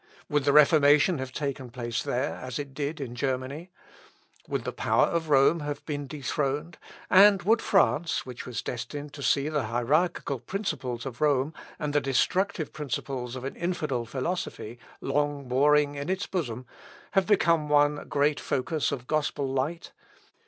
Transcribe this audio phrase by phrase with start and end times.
[0.29, 3.69] Would the Reformation have taken place there as it did in Germany?
[4.47, 9.21] Would the power of Rome have been dethroned; and would France, which was destined to
[9.21, 15.47] see the hierarchical principles of Rome, and the destructive principles of an infidel philosophy, long
[15.47, 16.65] warring in its bosom,
[17.11, 19.91] have become one great focus of gospel light?